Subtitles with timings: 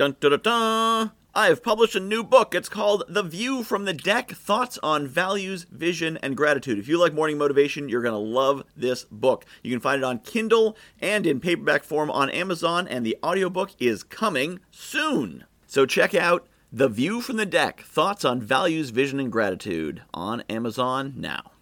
[0.00, 1.10] Dun dun dun dun.
[1.34, 2.54] I have published a new book.
[2.54, 6.78] It's called The View from the Deck Thoughts on Values, Vision, and Gratitude.
[6.78, 9.44] If you like morning motivation, you're going to love this book.
[9.62, 13.72] You can find it on Kindle and in paperback form on Amazon, and the audiobook
[13.78, 15.44] is coming soon.
[15.66, 20.40] So check out The View from the Deck Thoughts on Values, Vision, and Gratitude on
[20.48, 21.52] Amazon now.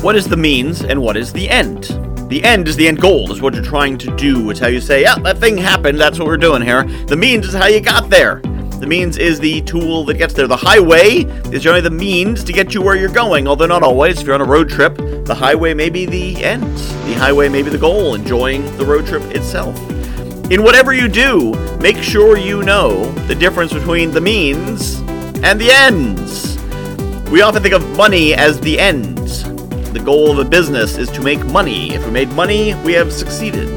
[0.00, 2.13] What is the means and what is the end?
[2.28, 4.48] The end is the end goal, is what you're trying to do.
[4.50, 6.84] It's how you say, yeah, that thing happened, that's what we're doing here.
[6.84, 8.40] The means is how you got there.
[8.80, 10.46] The means is the tool that gets there.
[10.46, 14.20] The highway is generally the means to get you where you're going, although not always.
[14.20, 16.76] If you're on a road trip, the highway may be the end.
[17.06, 19.78] The highway may be the goal, enjoying the road trip itself.
[20.50, 24.98] In whatever you do, make sure you know the difference between the means
[25.42, 26.58] and the ends.
[27.30, 29.18] We often think of money as the end.
[29.94, 31.94] The goal of a business is to make money.
[31.94, 33.68] If we made money, we have succeeded.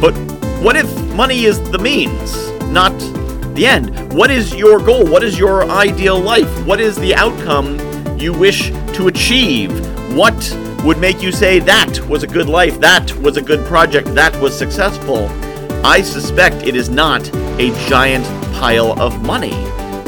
[0.00, 0.12] But
[0.62, 2.96] what if money is the means, not
[3.56, 4.12] the end?
[4.12, 5.04] What is your goal?
[5.04, 6.64] What is your ideal life?
[6.64, 7.80] What is the outcome
[8.16, 9.72] you wish to achieve?
[10.14, 10.36] What
[10.84, 14.40] would make you say that was a good life, that was a good project, that
[14.40, 15.26] was successful?
[15.84, 19.56] I suspect it is not a giant pile of money.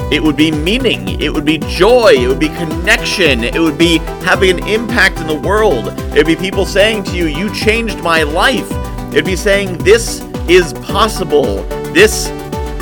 [0.09, 3.99] It would be meaning, it would be joy, it would be connection, it would be
[4.23, 5.89] having an impact in the world.
[5.89, 8.71] It would be people saying to you, You changed my life.
[9.11, 12.29] It'd be saying, This is possible, this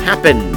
[0.05, 0.53] happened.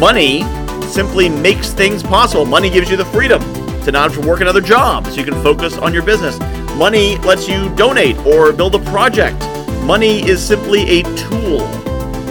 [0.00, 0.44] Money
[0.86, 2.46] simply makes things possible.
[2.46, 3.42] Money gives you the freedom
[3.82, 6.38] to not have to work another job so you can focus on your business.
[6.78, 9.38] Money lets you donate or build a project.
[9.82, 11.68] Money is simply a tool.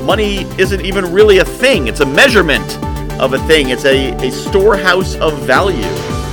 [0.02, 2.80] Money isn't even really a thing, it's a measurement
[3.19, 3.69] of a thing.
[3.69, 5.77] It's a, a storehouse of value.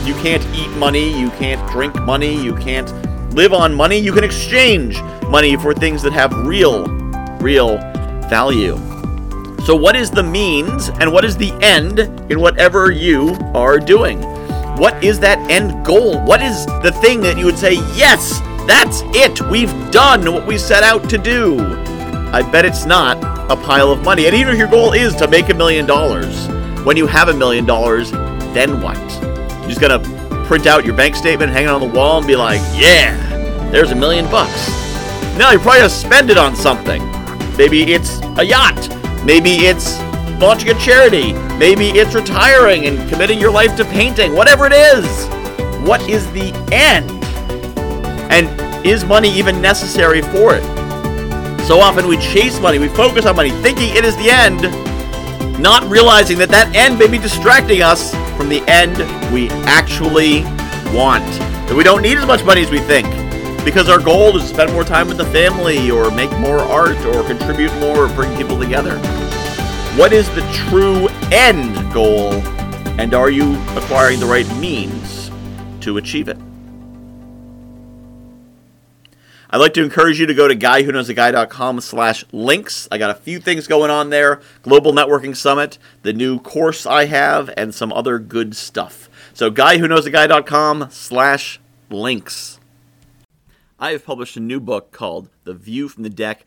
[0.06, 2.90] You can't eat money, you can't drink money, you can't
[3.34, 3.98] live on money.
[3.98, 6.86] You can exchange money for things that have real,
[7.40, 7.78] real
[8.28, 8.76] value.
[9.64, 14.20] So, what is the means and what is the end in whatever you are doing?
[14.76, 16.20] What is that end goal?
[16.24, 20.58] What is the thing that you would say, yes, that's it, we've done what we
[20.58, 21.60] set out to do?
[22.32, 23.18] I bet it's not
[23.50, 24.26] a pile of money.
[24.26, 26.48] And even if your goal is to make a million dollars,
[26.84, 28.98] when you have a million dollars, then what?
[29.60, 30.00] You're just gonna
[30.46, 33.16] print out your bank statement, hang it on the wall, and be like, yeah,
[33.70, 34.68] there's a million bucks.
[35.38, 37.02] No, you're probably gonna spend it on something.
[37.56, 38.88] Maybe it's a yacht.
[39.24, 40.00] Maybe it's
[40.40, 41.32] launching a charity.
[41.56, 44.34] Maybe it's retiring and committing your life to painting.
[44.34, 45.06] Whatever it is.
[45.86, 47.10] What is the end?
[48.30, 50.62] And is money even necessary for it?
[51.66, 54.64] So often we chase money, we focus on money, thinking it is the end,
[55.58, 58.96] not realizing that that end may be distracting us from the end
[59.32, 60.42] we actually
[60.94, 61.24] want.
[61.68, 63.06] That we don't need as much money as we think
[63.64, 66.98] because our goal is to spend more time with the family or make more art
[67.06, 68.98] or contribute more or bring people together.
[69.96, 72.32] What is the true end goal
[72.98, 75.30] and are you acquiring the right means
[75.80, 76.38] to achieve it?
[79.52, 82.88] I'd like to encourage you to go to guywhoknowsaguy.com slash links.
[82.90, 84.40] I got a few things going on there.
[84.62, 89.10] Global Networking Summit, the new course I have, and some other good stuff.
[89.34, 92.60] So guywhoknowsaguy.com slash links.
[93.78, 96.46] I have published a new book called The View from the Deck